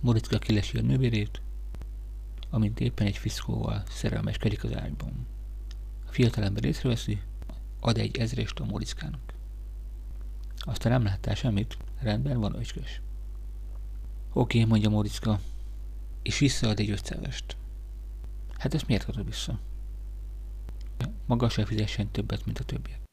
[0.00, 1.42] Moricka kilesi a nővérét,
[2.50, 5.26] amint éppen egy fiszkóval szerelmeskedik az ágyban.
[6.06, 7.22] A fiatalember észreveszi,
[7.80, 9.34] ad egy ezrést a Morickának.
[10.58, 11.76] Aztán nem láttál semmit?
[11.98, 13.00] Rendben van, öcskös.
[14.32, 15.40] Oké, mondja Moricka,
[16.22, 17.56] és visszaad egy ötszázast.
[18.58, 19.58] Hát ezt miért adod vissza?
[21.26, 23.09] Maga se fizessen többet, mint a többiek.